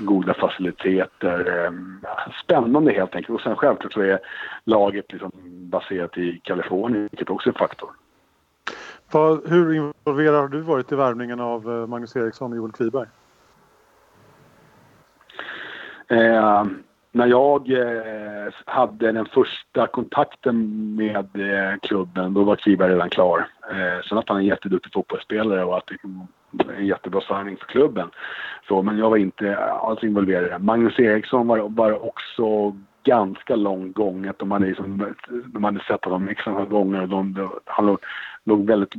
goda 0.01 0.35
faciliteter. 0.35 1.65
Eh, 1.65 1.73
spännande 2.45 2.93
helt 2.93 3.15
enkelt. 3.15 3.35
Och 3.35 3.41
sen 3.41 3.57
självklart 3.57 3.93
så 3.93 4.01
är 4.01 4.19
laget 4.65 5.13
liksom 5.13 5.31
baserat 5.71 6.19
i 6.19 6.41
Kalifornien, 6.45 7.09
vilket 7.11 7.31
också 7.31 7.49
är 7.49 7.53
en 7.53 7.59
faktor. 7.59 7.91
Hur 9.47 9.75
involverad 9.75 10.41
har 10.41 10.49
du 10.49 10.61
varit 10.61 10.93
i 10.93 10.95
värvningen 10.95 11.41
av 11.41 11.71
eh, 11.71 11.87
Magnus 11.87 12.17
Eriksson 12.17 12.53
och 12.53 12.57
Joel 12.57 12.73
Kviberg? 12.73 13.07
Eh, 16.11 16.65
när 17.13 17.27
jag 17.27 17.71
eh, 17.71 18.53
hade 18.65 19.13
den 19.13 19.27
första 19.27 19.87
kontakten 19.87 20.95
med 20.97 21.17
eh, 21.17 21.79
klubben, 21.83 22.35
då 22.35 22.45
var 22.45 22.57
Kviberg 22.57 22.93
redan 22.93 23.11
klar. 23.11 23.49
Eh, 23.71 24.05
sen 24.09 24.19
att 24.19 24.29
han 24.29 24.37
är 24.37 24.41
en 24.41 24.47
jätteduktig 24.47 24.93
fotbollsspelare 24.93 25.65
och 25.65 25.77
att 25.77 25.87
det 26.51 26.73
är 26.73 26.79
en 26.79 26.87
jättebra 26.87 27.21
signing 27.21 27.57
för 27.57 27.67
klubben. 27.67 28.11
Så, 28.69 28.83
men 28.83 28.99
jag 28.99 29.11
var 29.11 29.17
inte 29.17 29.57
alls 29.57 30.05
involverad 30.05 30.47
i 30.47 30.49
det. 30.49 30.59
Magnus 30.59 30.99
Eriksson 30.99 31.47
var, 31.47 31.59
var 31.69 32.07
också 32.07 32.77
ganska 33.03 33.57
långt 33.57 33.97
gånget. 33.97 34.39
De 34.39 34.51
hade, 34.51 34.67
liksom, 34.67 35.15
de 35.47 35.65
hade 35.65 35.81
sett 35.81 36.05
honom 36.05 36.29
x 36.29 36.45
gånger 36.71 37.03
och 37.03 37.09
de, 37.09 37.35
de, 37.35 37.51
han 37.65 37.87
låg, 37.87 37.99
låg 38.45 38.67
väldigt 38.67 38.95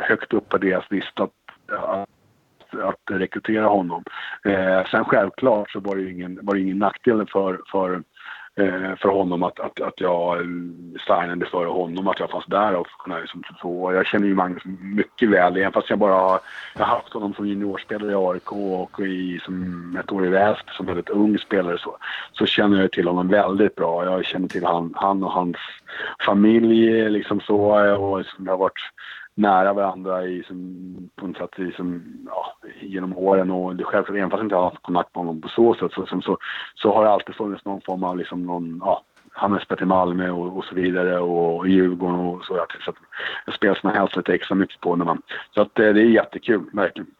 högt 0.00 0.32
upp 0.32 0.48
på 0.48 0.58
deras 0.58 0.90
lista. 0.90 1.22
Att, 1.22 1.30
att 1.70 2.08
att 2.72 3.00
rekrytera 3.10 3.66
honom. 3.66 4.04
Eh, 4.44 4.86
sen 4.90 5.04
självklart 5.04 5.70
så 5.70 5.80
var 5.80 5.96
det 5.96 6.02
ju 6.02 6.12
ingen, 6.12 6.38
var 6.42 6.54
det 6.54 6.60
ingen 6.60 6.78
nackdel 6.78 7.26
för, 7.26 7.60
för, 7.72 8.02
eh, 8.56 8.96
för 8.96 9.08
honom 9.08 9.42
att, 9.42 9.60
att, 9.60 9.80
att 9.80 10.00
jag 10.00 10.36
eh, 10.36 10.46
signade 11.06 11.46
före 11.46 11.68
honom, 11.68 12.08
att 12.08 12.20
jag 12.20 12.30
fanns 12.30 12.46
där 12.46 12.74
och 12.74 12.88
liksom, 13.20 13.42
så. 13.60 13.92
Jag 13.92 14.06
känner 14.06 14.26
ju 14.26 14.34
Magnus 14.34 14.62
mycket 14.80 15.30
väl, 15.30 15.56
även 15.56 15.72
fast 15.72 15.90
jag 15.90 15.98
bara 15.98 16.14
har, 16.14 16.40
jag 16.78 16.84
haft 16.84 17.12
honom 17.12 17.34
som 17.34 17.46
juniorspelare 17.46 18.12
i 18.12 18.14
AIK 18.14 18.52
och 18.52 19.00
i, 19.00 19.40
som 19.44 19.96
ett 20.00 20.12
år 20.12 20.26
i 20.26 20.28
Väst 20.28 20.64
som 20.70 20.86
väldigt 20.86 21.10
ung 21.10 21.38
spelare 21.38 21.78
så, 21.78 21.96
så 22.32 22.46
känner 22.46 22.80
jag 22.80 22.92
till 22.92 23.08
honom 23.08 23.28
väldigt 23.28 23.74
bra. 23.74 24.04
Jag 24.04 24.24
känner 24.24 24.48
till 24.48 24.64
han, 24.64 24.94
han 24.96 25.22
och 25.22 25.32
hans 25.32 25.56
familj 26.26 27.10
liksom 27.10 27.40
så 27.40 27.58
och 27.96 28.18
liksom, 28.18 28.44
det 28.44 28.50
har 28.50 28.58
varit 28.58 28.90
nära 29.38 29.72
varandra 29.72 30.24
i, 30.24 30.42
som, 30.42 31.10
på 31.16 31.26
något 31.26 31.36
sätt 31.36 31.58
i, 31.58 31.72
som, 31.72 32.02
ja, 32.26 32.56
genom 32.80 33.16
åren. 33.16 33.50
Och 33.50 33.76
det 33.76 33.84
självklart, 33.84 34.18
även 34.18 34.30
fast 34.30 34.38
jag 34.38 34.46
inte 34.46 34.56
har 34.56 34.64
haft 34.64 34.82
kontakt 34.82 35.14
med 35.14 35.24
honom 35.24 35.40
på 35.40 35.48
så 35.48 35.74
sätt 35.74 35.92
så, 35.92 36.06
som, 36.06 36.22
så, 36.22 36.38
så 36.74 36.94
har 36.94 37.04
det 37.04 37.10
alltid 37.10 37.34
funnits 37.34 37.64
någon 37.64 37.80
form 37.80 38.04
av 38.04 38.16
liksom 38.18 38.46
någon, 38.46 38.80
ja, 38.84 39.04
han 39.32 39.52
har 39.52 39.58
spelat 39.58 39.82
i 39.82 39.84
Malmö 39.84 40.30
och, 40.30 40.56
och, 40.56 40.64
så 40.64 40.74
vidare 40.74 41.18
och 41.18 41.68
Djurgården 41.68 42.20
och 42.20 42.44
så. 42.44 42.66
så 42.84 42.90
att 42.90 42.96
jag 43.46 43.54
spelar 43.54 43.74
som 43.74 43.90
jag 43.90 44.00
hälsar 44.00 44.16
lite 44.16 44.34
extra 44.34 44.54
mycket 44.54 44.80
på 44.80 44.96
när 44.96 45.04
man. 45.04 45.22
Så 45.54 45.62
att 45.62 45.74
det, 45.74 45.92
det 45.92 46.00
är 46.00 46.04
jättekul, 46.04 46.70
verkligen. 46.72 47.10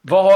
Vad, 0.00 0.34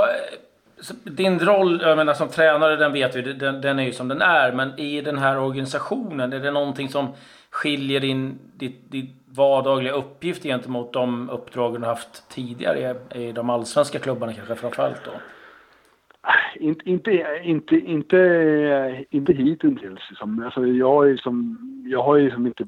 din 1.04 1.38
roll, 1.38 1.80
jag 1.82 1.96
menar 1.96 2.14
som 2.14 2.28
tränare, 2.28 2.76
den 2.76 2.92
vet 2.92 3.16
vi, 3.16 3.22
den, 3.22 3.60
den, 3.60 3.78
är 3.78 3.84
ju 3.84 3.92
som 3.92 4.08
den 4.08 4.22
är. 4.22 4.52
Men 4.52 4.78
i 4.78 5.00
den 5.00 5.18
här 5.18 5.38
organisationen, 5.38 6.32
är 6.32 6.40
det 6.40 6.50
någonting 6.50 6.88
som 6.88 7.08
skiljer 7.50 8.00
din, 8.00 8.38
ditt, 8.56 8.90
ditt 8.90 9.10
vardagliga 9.26 9.92
uppgift 9.92 10.42
gentemot 10.42 10.92
de 10.92 11.30
uppdragen 11.30 11.80
du 11.80 11.86
haft 11.86 12.28
tidigare 12.28 12.96
i, 13.14 13.28
i 13.28 13.32
de 13.32 13.50
allsvenska 13.50 13.98
klubbarna 13.98 14.32
kanske 14.32 14.54
framförallt 14.54 15.04
då? 15.04 15.10
Inte, 16.56 16.90
inte, 16.90 17.40
inte, 17.42 17.76
inte, 17.76 19.04
inte 19.10 19.32
hittills. 19.32 19.80
Liksom. 20.10 20.42
Alltså, 20.44 20.66
jag, 20.66 21.10
är 21.10 21.16
som, 21.16 21.58
jag 21.90 22.02
har 22.02 22.16
ju 22.16 22.24
liksom 22.24 22.46
inte... 22.46 22.64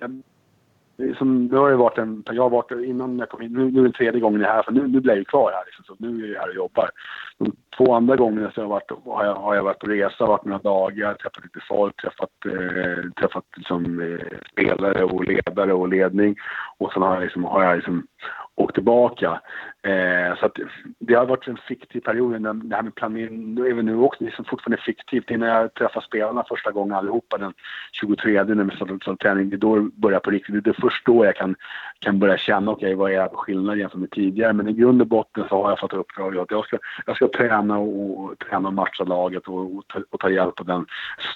Jag, 0.00 0.22
som, 1.18 1.48
det 1.48 1.56
har 1.56 1.68
ju 1.68 1.76
varit 1.76 1.98
en, 1.98 2.24
jag 2.26 2.42
har 2.42 2.50
varit 2.50 2.70
innan 2.70 3.18
jag 3.18 3.28
kom 3.28 3.42
in, 3.42 3.52
nu, 3.52 3.70
nu 3.70 3.80
är 3.80 3.84
det 3.84 3.92
tredje 3.92 4.20
gången 4.20 4.40
jag 4.40 4.50
är 4.50 4.54
här, 4.54 4.62
för 4.62 4.72
nu, 4.72 4.88
nu 4.88 5.00
blir 5.00 5.12
jag 5.12 5.18
ju 5.18 5.24
kvar 5.24 5.52
här 5.52 5.64
liksom, 5.66 5.84
så 5.84 5.96
nu 5.98 6.24
är 6.24 6.34
jag 6.34 6.40
här 6.40 6.48
och 6.48 6.54
jobbar. 6.54 6.90
De 7.38 7.52
två 7.76 7.94
andra 7.94 8.16
gångerna 8.16 8.50
så 8.50 8.60
har 8.60 8.64
jag 8.64 8.68
varit, 8.68 8.90
har 9.04 9.24
jag, 9.24 9.34
har 9.34 9.54
jag 9.54 9.62
varit 9.62 9.78
på 9.78 9.86
resa, 9.86 10.26
varit 10.26 10.44
några 10.44 10.62
dagar, 10.62 11.14
träffat 11.14 11.44
lite 11.44 11.60
folk, 11.68 11.96
träffat, 11.96 12.30
eh, 12.46 13.10
träffat 13.20 13.44
liksom, 13.56 14.00
eh, 14.00 14.38
spelare 14.52 15.04
och 15.04 15.24
ledare 15.24 15.72
och 15.72 15.88
ledning. 15.88 16.36
Och 16.78 16.92
sen 16.92 17.02
har 17.02 17.14
jag 17.14 17.22
liksom, 17.22 17.44
har 17.44 17.64
jag 17.64 17.76
liksom 17.76 18.06
och 18.58 18.74
tillbaka. 18.74 19.40
Eh, 19.82 20.38
så 20.38 20.46
att 20.46 20.56
det 20.98 21.14
har 21.14 21.26
varit 21.26 21.48
en 21.48 21.56
fiktiv 21.68 22.00
period. 22.00 22.42
Det 22.42 22.76
här 22.76 22.82
med 22.82 22.94
planering, 22.94 23.58
även 23.58 23.78
är 23.78 23.82
nu 23.82 23.96
också 23.96 24.24
är 24.24 24.44
fortfarande 24.50 24.82
fiktivt. 24.82 25.30
Innan 25.30 25.48
jag 25.48 25.74
träffar 25.74 26.00
spelarna 26.00 26.44
första 26.48 26.70
gången 26.70 26.92
allihopa 26.92 27.38
den 27.38 27.52
23 27.92 28.44
när 28.44 28.64
vi 28.64 28.76
startar 28.76 29.16
träning, 29.16 29.50
det 29.50 29.56
är 29.56 29.58
då 29.58 29.76
det 29.76 29.90
börjar 29.94 30.20
på 30.20 30.30
riktigt. 30.30 30.64
Det 30.64 30.70
är 30.70 30.80
först 30.80 31.06
då 31.06 31.24
jag 31.24 31.36
kan, 31.36 31.56
kan 31.98 32.18
börja 32.18 32.36
känna, 32.36 32.70
okej 32.70 32.94
okay, 32.94 32.94
vad 32.94 33.12
är 33.12 33.36
skillnaden 33.36 33.78
jämfört 33.78 34.00
med 34.00 34.10
tidigare? 34.10 34.52
Men 34.52 34.68
i 34.68 34.72
grund 34.72 35.00
och 35.00 35.06
botten 35.06 35.44
så 35.48 35.62
har 35.62 35.70
jag 35.70 35.80
fått 35.80 35.92
uppdrag 35.92 36.38
att 36.38 36.50
jag 36.50 36.64
ska, 36.64 36.78
jag 37.06 37.16
ska 37.16 37.28
träna 37.28 37.78
och, 37.78 38.24
och 38.24 38.38
träna 38.38 38.68
och 38.68 38.74
matcha 38.74 39.04
laget 39.04 39.48
och, 39.48 39.76
och, 39.76 39.88
ta, 39.88 40.00
och 40.10 40.20
ta 40.20 40.30
hjälp 40.30 40.60
av 40.60 40.66
den 40.66 40.86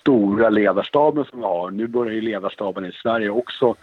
stora 0.01 0.49
ledarstaben 0.49 1.25
som 1.25 1.39
vi 1.39 1.45
har. 1.45 1.71
Nu 1.71 1.87
börjar 1.87 2.13
ju 2.13 2.21
ledarstaben 2.21 2.85
i 2.85 2.93
Sverige 2.93 3.31
också 3.31 3.75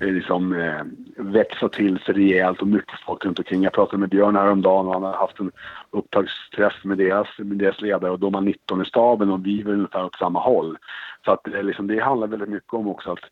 eh, 0.00 0.08
liksom, 0.08 0.52
eh, 0.52 0.82
växa 1.16 1.68
till 1.68 1.98
sig 1.98 2.14
rejält 2.14 2.62
och 2.62 2.75
mycket 2.76 3.00
folk 3.06 3.24
runt 3.24 3.38
omkring. 3.38 3.62
Jag 3.62 3.72
pratade 3.72 3.98
med 3.98 4.08
Björn 4.08 4.36
häromdagen 4.36 4.86
och 4.86 4.92
han 4.92 5.02
har 5.02 5.12
haft 5.12 5.40
en 5.40 5.52
upptagsträff 5.90 6.84
med 6.84 6.98
deras, 6.98 7.26
med 7.38 7.58
deras 7.58 7.80
ledare 7.80 8.10
och 8.10 8.18
de 8.18 8.34
har 8.34 8.40
19 8.40 8.82
i 8.82 8.84
staben 8.84 9.30
och 9.30 9.46
vi 9.46 9.60
är 9.60 9.68
ungefär 9.68 10.04
åt 10.04 10.18
samma 10.18 10.40
håll. 10.40 10.78
Så 11.24 11.32
att 11.32 11.40
det, 11.44 11.62
liksom, 11.62 11.86
det 11.86 12.02
handlar 12.02 12.26
väldigt 12.26 12.48
mycket 12.48 12.74
om 12.74 12.88
också 12.88 13.12
att, 13.12 13.24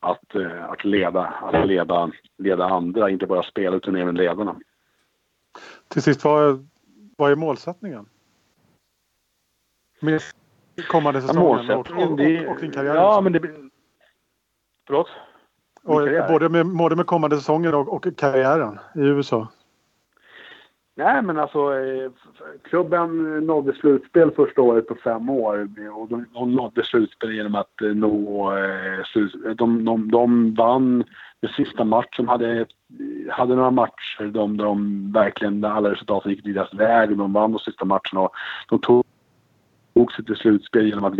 att, 0.00 0.34
eh, 0.34 0.64
att, 0.64 0.84
leda, 0.84 1.22
att 1.22 1.66
leda, 1.66 2.10
leda 2.38 2.64
andra, 2.64 3.10
inte 3.10 3.26
bara 3.26 3.42
spela 3.42 3.76
utan 3.76 3.96
även 3.96 4.14
ledarna. 4.14 4.56
Till 5.88 6.02
sist, 6.02 6.24
vad, 6.24 6.68
vad 7.16 7.30
är 7.30 7.36
målsättningen? 7.36 8.06
Med 10.00 10.20
kommande 10.88 11.22
säsongen 11.22 11.66
ja, 11.68 11.76
och, 11.76 11.90
och, 11.90 12.02
och, 12.02 12.10
och 12.50 12.60
din 12.60 12.70
karriär? 12.70 12.94
Ja, 12.94 13.20
men 13.20 13.32
det... 13.32 13.40
Förlåt? 14.86 15.08
Och, 15.88 16.28
både, 16.28 16.48
med, 16.48 16.66
både 16.66 16.96
med 16.96 17.06
kommande 17.06 17.36
säsonger 17.36 17.74
och, 17.74 17.92
och 17.92 18.16
karriären 18.16 18.78
i 18.94 19.00
USA? 19.00 19.48
Nej, 20.98 21.22
men 21.22 21.38
alltså 21.38 21.58
eh, 21.58 22.10
klubben 22.62 23.38
nådde 23.46 23.72
slutspel 23.72 24.30
första 24.30 24.62
året 24.62 24.86
på 24.86 24.94
fem 24.94 25.30
år 25.30 25.68
och 25.94 26.08
de, 26.08 26.26
de 26.34 26.52
nådde 26.54 26.84
slutspel 26.84 27.32
genom 27.32 27.54
att 27.54 27.82
eh, 27.82 27.88
nå 27.88 28.52
eh, 28.56 29.54
de, 29.54 29.84
de, 29.84 30.10
de 30.10 30.54
vann 30.54 31.04
den 31.40 31.50
sista 31.50 31.84
matchen. 31.84 32.26
De 32.26 32.28
hade, 32.28 32.66
hade 33.30 33.54
några 33.54 33.70
matcher 33.70 34.30
de, 34.32 34.56
de 34.56 35.12
verkligen, 35.12 35.64
alla 35.64 35.90
resultat 35.90 36.26
gick 36.26 36.44
deras 36.44 36.74
väg 36.74 37.10
och 37.10 37.16
de 37.16 37.32
vann 37.32 37.52
de 37.52 37.58
sista 37.58 37.84
matcherna. 37.84 38.20
Och 38.20 38.32
de 38.68 38.78
tog 38.78 39.04
tog 39.98 40.12
sig 40.12 40.24
till 40.24 40.36
slutspel 40.36 40.86
genom 40.86 41.04
att 41.04 41.18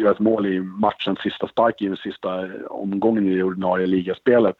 göra 0.00 0.10
ett 0.10 0.18
mål 0.18 0.46
i 0.46 0.60
matchens 0.60 1.18
sista 1.18 1.48
spark 1.48 1.82
i 1.82 1.86
den 1.86 1.96
sista 1.96 2.44
eh, 2.44 2.50
omgången 2.68 3.26
i 3.26 3.36
det 3.36 3.42
ordinarie 3.42 3.86
ligaspelet. 3.86 4.56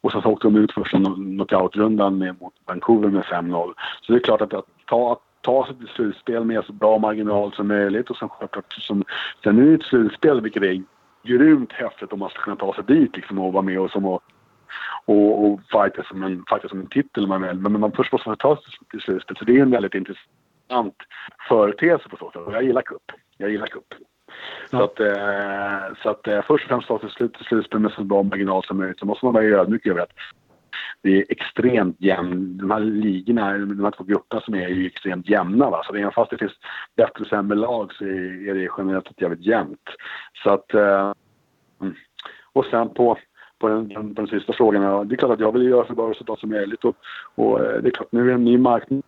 Och 0.00 0.12
sen 0.12 0.22
så 0.22 0.28
åkte 0.28 0.46
de 0.46 0.56
ut 0.56 0.72
första 0.72 0.98
knockout-rundan 0.98 2.18
mot 2.40 2.54
Vancouver 2.66 3.08
med 3.08 3.24
5-0. 3.24 3.72
Så 4.02 4.12
det 4.12 4.18
är 4.18 4.22
klart 4.22 4.40
att, 4.40 4.54
att 4.54 4.64
ta, 4.86 5.20
ta 5.40 5.66
sig 5.66 5.76
till 5.76 5.88
slutspel 5.88 6.44
med 6.44 6.64
så 6.64 6.72
bra 6.72 6.98
marginal 6.98 7.52
som 7.52 7.68
möjligt 7.68 8.10
och 8.10 8.16
sen 8.16 8.28
självklart 8.28 8.72
som, 8.72 9.04
sen 9.44 9.58
är 9.58 9.62
det 9.62 9.74
ett 9.74 9.82
slutspel 9.82 10.40
vilket 10.40 10.62
är 10.62 10.82
grymt 11.24 11.72
häftigt 11.72 12.12
om 12.12 12.18
man 12.18 12.30
ska 12.30 12.40
kunna 12.40 12.56
ta 12.56 12.74
sig 12.74 12.84
dit 12.86 13.16
liksom 13.16 13.38
och 13.38 13.52
vara 13.52 13.62
med 13.62 13.80
och 13.80 13.90
som 13.90 14.04
och, 14.04 14.22
och, 15.04 15.44
och 15.44 15.60
fighta 15.72 16.02
som 16.02 16.22
en, 16.22 16.44
fighta 16.50 16.68
som 16.68 16.80
en 16.80 16.86
titel 16.86 17.26
man 17.26 17.42
vill. 17.42 17.58
Men 17.58 17.80
man 17.80 17.92
först 17.92 18.12
måste 18.12 18.28
man 18.28 18.36
ta 18.36 18.56
sig 18.56 18.64
till 18.90 19.00
slutspel 19.00 19.36
så 19.36 19.44
det 19.44 19.56
är 19.56 19.62
en 19.62 19.70
väldigt 19.70 19.94
intressant 19.94 20.28
företeelse 21.48 22.08
på 22.08 22.16
så 22.16 22.30
sätt. 22.30 22.42
Jag 22.52 22.62
gillar 22.62 22.82
cup. 22.82 23.12
Jag 23.36 23.50
gillar 23.50 23.66
cup. 23.66 23.94
Ja. 24.70 24.78
Så 24.78 24.82
att, 24.82 25.00
eh, 25.00 25.96
så 26.02 26.10
att 26.10 26.26
eh, 26.26 26.42
först 26.42 26.64
och 26.64 26.68
främst 26.68 26.88
ta 26.88 26.98
sig 26.98 27.10
slut, 27.10 27.36
slutspel 27.48 27.80
med 27.80 27.92
så 27.92 28.04
bra 28.04 28.22
marginal 28.22 28.64
som 28.64 28.76
möjligt. 28.76 28.98
Så 28.98 29.06
måste 29.06 29.24
man 29.24 29.34
vara 29.34 29.44
ödmjuk 29.44 29.86
över 29.86 30.00
att 30.00 30.12
det 31.02 31.18
är 31.18 31.24
extremt 31.28 31.96
jämnt. 32.00 32.58
De 32.58 32.70
här 32.70 32.80
ligorna, 32.80 33.58
de 33.58 33.84
här 33.84 33.90
två 33.90 34.04
grupperna 34.04 34.40
som 34.40 34.54
är, 34.54 34.62
är 34.62 34.68
ju 34.68 34.86
extremt 34.86 35.28
jämna. 35.28 35.70
Va? 35.70 35.82
Så 35.84 35.94
även 35.94 36.12
fast 36.12 36.30
det 36.30 36.38
finns 36.38 36.58
bättre 36.96 37.22
och 37.22 37.26
sämre 37.26 37.58
lag 37.58 37.92
så 37.94 38.04
är 38.04 38.54
det 38.54 38.68
generellt 38.78 39.20
jävligt 39.20 39.46
jämnt. 39.46 39.88
Så 40.42 40.50
att... 40.50 40.74
Eh, 40.74 41.12
och 42.52 42.64
sen 42.64 42.94
på 42.94 43.18
på 43.58 43.68
den, 43.68 44.14
på 44.14 44.22
den 44.22 44.26
sista 44.26 44.52
frågan. 44.52 45.08
Det 45.08 45.14
är 45.14 45.16
klart 45.16 45.30
att 45.30 45.40
jag 45.40 45.52
vill 45.52 45.68
göra 45.68 45.86
så 45.86 45.94
bra 45.94 46.10
resultat 46.10 46.38
som 46.38 46.50
möjligt 46.50 46.84
och, 46.84 46.96
och 47.34 47.58
det 47.58 47.88
är 47.88 47.90
klart 47.90 48.12
nu 48.12 48.20
är 48.20 48.26
det 48.26 48.32
en 48.32 48.44
ny 48.44 48.58
marknad 48.58 49.02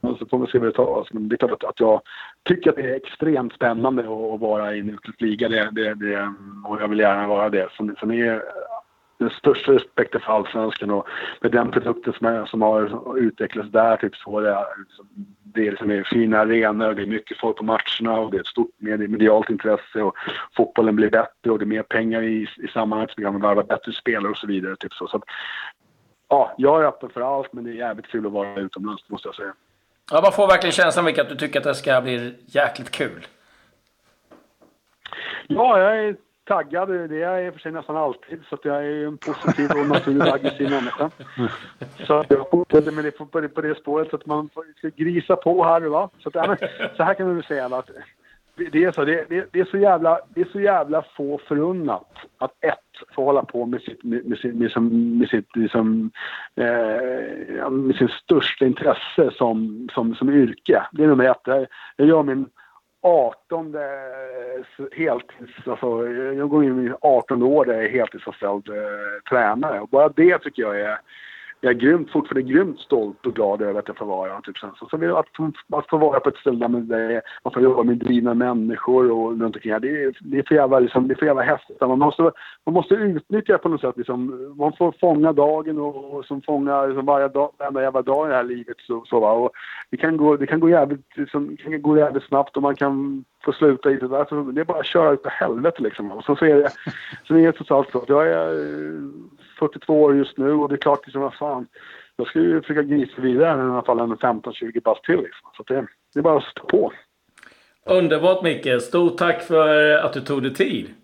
så 0.00 0.26
får 0.30 0.38
vi 0.38 0.46
se 0.46 0.58
vad 0.58 0.68
det 0.68 0.72
tar. 0.72 1.08
Men 1.10 1.28
det 1.28 1.34
är 1.34 1.36
klart 1.36 1.52
att, 1.52 1.64
att 1.64 1.80
jag 1.80 2.00
tycker 2.42 2.70
att 2.70 2.76
det 2.76 2.90
är 2.90 2.96
extremt 2.96 3.52
spännande 3.52 4.02
att 4.02 4.40
vara 4.40 4.74
i 4.74 4.80
en 4.80 4.90
utlandsliga. 4.90 5.48
Det, 5.48 5.70
det, 5.72 5.94
det, 5.94 6.34
och 6.66 6.82
jag 6.82 6.88
vill 6.88 6.98
gärna 6.98 7.26
vara 7.26 7.48
det. 7.48 7.68
Som, 7.72 7.96
som 8.00 8.10
är 8.10 8.42
den 9.20 9.30
största 9.30 9.72
respekten 9.72 10.20
för 10.20 10.32
allsvenskan 10.32 10.90
och 10.90 11.08
med 11.40 11.52
den 11.52 11.70
produkten 11.70 12.12
som, 12.12 12.26
är, 12.26 12.44
som 12.46 12.62
har 12.62 13.18
utvecklats 13.18 13.70
där. 13.70 13.96
Typ 13.96 14.16
så 14.16 14.40
det, 14.40 14.50
är, 14.50 14.78
liksom, 14.78 15.08
det 15.42 15.66
är 15.66 15.70
liksom 15.70 16.04
fina 16.10 16.38
arenor, 16.38 16.94
det 16.94 17.02
är 17.02 17.06
mycket 17.06 17.38
folk 17.38 17.56
på 17.56 17.64
matcherna 17.64 18.20
och 18.20 18.30
det 18.30 18.36
är 18.36 18.40
ett 18.40 18.46
stort 18.46 18.70
medialt 18.78 19.50
intresse 19.50 20.02
och 20.02 20.16
fotbollen 20.56 20.96
blir 20.96 21.10
bättre 21.10 21.50
och 21.50 21.58
det 21.58 21.64
är 21.64 21.66
mer 21.66 21.82
pengar 21.82 22.22
i, 22.22 22.48
i 22.56 22.68
sammanhanget 22.68 23.10
så 23.10 23.14
vi 23.16 23.24
kan 23.24 23.40
värva 23.40 23.62
bättre 23.62 23.92
spelare 23.92 24.30
och 24.30 24.38
så 24.38 24.46
vidare. 24.46 24.76
Typ 24.76 24.92
så. 24.92 25.06
så 25.06 25.16
att, 25.16 25.24
ja, 26.28 26.54
jag 26.56 26.82
är 26.82 26.86
öppen 26.86 27.10
för 27.10 27.20
allt 27.20 27.52
men 27.52 27.64
det 27.64 27.70
är 27.70 27.74
jävligt 27.74 28.06
kul 28.06 28.26
att 28.26 28.32
vara 28.32 28.60
utomlands 28.60 29.10
måste 29.10 29.28
jag 29.28 29.34
säga. 29.34 29.54
Ja, 30.10 30.20
man 30.22 30.32
får 30.32 30.46
verkligen 30.46 30.72
känslan 30.72 31.04
Micke 31.04 31.18
att 31.18 31.28
du 31.28 31.36
tycker 31.36 31.58
att 31.58 31.64
det 31.64 31.74
ska 31.74 32.00
bli 32.00 32.34
jäkligt 32.46 32.90
kul. 32.90 33.26
Ja, 35.46 35.78
jag 35.78 35.98
är 35.98 36.16
taggad. 36.44 36.88
Det 36.88 37.22
är 37.22 37.30
jag 37.32 37.46
i 37.46 37.50
för 37.50 37.58
sig 37.58 37.72
nästan 37.72 37.96
alltid. 37.96 38.42
Så 38.48 38.54
att 38.54 38.64
jag 38.64 38.76
är 38.76 39.06
en 39.06 39.18
positiv 39.18 39.70
och 39.70 39.86
naturligt 39.86 40.32
aggressiv 40.34 40.70
människa. 40.70 41.10
Så 42.06 42.24
jag 42.28 42.50
fortsätter 42.50 42.92
med 42.92 43.04
det 43.04 43.10
på, 43.10 43.26
på 43.26 43.60
det 43.60 43.74
spåret 43.74 44.10
så 44.10 44.16
att 44.16 44.26
man 44.26 44.48
får 44.54 44.90
grisa 44.96 45.36
på 45.36 45.64
här. 45.64 45.80
Va? 45.80 46.10
Så, 46.18 46.28
att, 46.28 46.60
så 46.96 47.02
här 47.02 47.14
kan 47.14 47.26
man 47.26 47.36
väl 47.36 47.44
säga 47.44 47.66
att 47.66 47.90
det 48.72 48.84
är 48.84 48.92
så, 48.92 49.04
det, 49.04 49.26
det, 49.28 49.48
det, 49.52 49.60
är 49.60 49.64
så 49.64 49.78
jävla, 49.78 50.20
det 50.34 50.40
är 50.40 50.48
så 50.52 50.60
jävla 50.60 51.04
få 51.16 51.40
förunnat 51.48 52.08
att 52.38 52.64
ett, 52.64 53.14
få 53.14 53.24
hålla 53.24 53.42
på 53.42 53.66
med 53.66 53.80
sitt, 53.80 54.04
med, 54.04 54.26
med, 54.26 54.38
med, 54.44 54.72
med, 54.76 54.92
med 54.92 55.28
sitt 55.28 55.56
liksom, 55.56 56.10
eh, 56.56 57.70
med 57.70 57.96
sin 57.96 58.08
största 58.08 58.66
intresse 58.66 59.30
som, 59.32 59.88
som, 59.94 60.14
som 60.14 60.30
yrke. 60.30 60.86
Det 60.92 61.04
är 61.04 61.08
nummer 61.08 61.24
ett. 61.24 61.40
Jag, 61.44 61.66
jag 61.96 62.08
gör 62.08 62.22
min 62.22 62.46
18 63.02 63.74
eh, 63.74 63.80
heltids, 64.92 65.68
alltså 65.68 66.06
jag 66.08 66.48
går 66.48 66.64
in 66.64 66.70
i 66.70 66.82
min 66.82 66.94
18 67.00 67.42
år 67.42 67.64
där 67.64 67.72
jag 67.72 67.84
är 67.84 67.90
heltidsanställd 67.90 68.68
eh, 68.68 69.30
tränare. 69.30 69.80
Och 69.80 69.88
bara 69.88 70.08
det 70.08 70.38
tycker 70.38 70.62
jag 70.62 70.80
är 70.80 70.98
jag 71.60 71.70
är 71.70 71.78
grymt, 71.78 72.10
fortfarande 72.10 72.52
grymt 72.52 72.80
stolt 72.80 73.26
och 73.26 73.34
glad 73.34 73.62
över 73.62 73.78
att 73.78 73.88
jag 73.88 73.96
får 73.96 74.06
vara. 74.06 74.40
Typ, 74.40 74.58
så, 74.58 74.70
så, 74.78 74.88
så 74.88 75.16
att, 75.16 75.26
att 75.72 75.88
få 75.88 75.96
vara 75.96 76.20
på 76.20 76.28
ett 76.28 76.36
ställe 76.36 76.58
där 76.58 76.68
man 76.68 76.88
man 77.44 77.52
får 77.52 77.62
jobba 77.62 77.82
med 77.82 77.96
drivna 77.96 78.34
människor 78.34 79.10
och 79.10 79.40
runt 79.40 79.56
omkring. 79.56 79.80
Det 79.80 80.04
är, 80.04 80.16
det 80.20 80.38
är 80.38 80.42
för 80.42 80.54
jävla, 80.54 80.78
liksom, 80.78 81.08
det 81.08 81.14
är 81.14 81.16
för 81.16 81.26
jävla 81.26 81.42
häftigt. 81.42 81.80
Man 81.80 81.98
måste, 81.98 82.22
man 82.66 82.74
måste 82.74 82.94
utnyttja 82.94 83.52
det 83.52 83.58
på 83.58 83.68
något 83.68 83.80
sätt. 83.80 83.96
Liksom, 83.96 84.54
man 84.58 84.72
får 84.72 84.94
fånga 85.00 85.32
dagen 85.32 85.78
och, 85.78 86.14
och 86.14 86.24
som 86.24 86.42
fånga 86.42 86.86
liksom, 86.86 87.06
varje 87.06 87.28
dag, 87.28 87.50
varenda 87.58 87.82
jävla 87.82 88.02
dag 88.02 88.26
i 88.26 88.30
det 88.30 88.36
här 88.36 88.44
livet. 88.44 88.76
Så, 88.86 89.04
så, 89.06 89.20
va? 89.20 89.32
Och 89.32 89.50
det, 89.90 89.96
kan 89.96 90.16
gå, 90.16 90.36
det 90.36 90.46
kan 90.46 90.60
gå 90.60 90.68
jävligt, 90.68 91.16
liksom, 91.16 91.56
kan 91.56 91.82
gå 91.82 91.98
jävligt 91.98 92.24
snabbt 92.24 92.56
och 92.56 92.62
man 92.62 92.76
kan 92.76 93.24
få 93.44 93.52
sluta 93.52 93.90
i 93.90 93.96
det 93.96 94.08
där. 94.08 94.24
Så 94.28 94.42
det 94.42 94.60
är 94.60 94.64
bara 94.64 94.80
att 94.80 94.86
köra 94.86 95.12
ut 95.12 95.22
på 95.22 95.28
helvete 95.28 95.82
liksom. 95.82 96.12
Och 96.12 96.24
så, 96.24 96.36
så 96.36 96.44
är 96.44 96.56
det, 96.56 96.70
så 97.24 97.34
är 97.34 97.46
det 97.46 97.52
trots 97.52 97.70
allt 97.70 97.90
så. 97.90 98.04
Jag 98.08 98.28
är 98.28 98.50
42 99.60 100.02
år 100.02 100.16
just 100.16 100.38
nu 100.38 100.52
och 100.52 100.68
det 100.68 100.74
är 100.74 100.76
klart, 100.76 101.06
liksom, 101.06 101.22
vad 101.22 101.34
fan. 101.34 101.66
Jag 102.16 102.26
ska 102.26 102.38
ju 102.38 102.60
försöka 102.60 102.82
grisa 102.82 103.20
vidare 103.20 103.58
i 103.58 103.70
alla 103.70 103.82
fall 103.82 104.00
en 104.00 104.16
15-20 104.16 104.80
pass 104.80 105.00
till. 105.00 105.16
Liksom. 105.16 105.50
Så 105.56 105.62
det, 105.62 105.86
det 106.14 106.20
är 106.20 106.22
bara 106.22 106.38
att 106.38 106.44
stå 106.44 106.66
på. 106.66 106.92
Underbart 107.86 108.42
Micke! 108.42 108.82
Stort 108.82 109.18
tack 109.18 109.42
för 109.42 109.96
att 109.98 110.12
du 110.12 110.20
tog 110.20 110.42
dig 110.42 110.54
tid. 110.54 110.94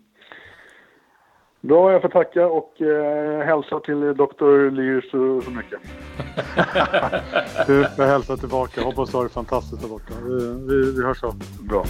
Bra, 1.60 1.92
jag 1.92 2.02
får 2.02 2.08
tacka 2.08 2.46
och 2.46 2.82
eh, 2.82 3.46
hälsa 3.46 3.80
till 3.80 4.00
Dr. 4.00 4.70
Lear 4.70 5.00
så, 5.10 5.40
så 5.42 5.50
mycket. 5.50 5.80
du, 7.66 7.86
jag 7.98 8.06
hälsar 8.06 8.36
tillbaka. 8.36 8.80
Hoppas 8.80 9.10
du 9.10 9.16
har 9.16 9.24
det 9.24 9.30
fantastiskt 9.30 9.82
där 9.82 9.88
borta. 9.88 10.14
Vi, 10.24 10.66
vi, 10.68 10.92
vi 10.96 11.04
hörs 11.04 11.24
av. 11.24 11.34
Bra. 11.68 11.84